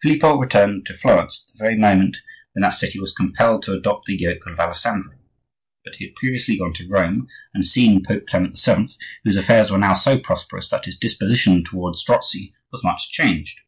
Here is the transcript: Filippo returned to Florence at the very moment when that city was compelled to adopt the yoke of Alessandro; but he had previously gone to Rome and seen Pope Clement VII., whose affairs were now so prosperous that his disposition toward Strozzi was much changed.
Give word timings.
Filippo 0.00 0.38
returned 0.38 0.86
to 0.86 0.94
Florence 0.94 1.42
at 1.44 1.58
the 1.58 1.64
very 1.64 1.76
moment 1.76 2.18
when 2.54 2.62
that 2.62 2.70
city 2.70 3.00
was 3.00 3.10
compelled 3.10 3.64
to 3.64 3.72
adopt 3.72 4.04
the 4.06 4.14
yoke 4.16 4.46
of 4.46 4.60
Alessandro; 4.60 5.18
but 5.84 5.96
he 5.96 6.04
had 6.06 6.14
previously 6.14 6.56
gone 6.56 6.72
to 6.74 6.88
Rome 6.88 7.26
and 7.52 7.66
seen 7.66 8.04
Pope 8.04 8.28
Clement 8.28 8.56
VII., 8.56 8.90
whose 9.24 9.36
affairs 9.36 9.72
were 9.72 9.78
now 9.78 9.94
so 9.94 10.20
prosperous 10.20 10.68
that 10.68 10.84
his 10.84 10.96
disposition 10.96 11.64
toward 11.64 11.96
Strozzi 11.96 12.54
was 12.70 12.84
much 12.84 13.10
changed. 13.10 13.62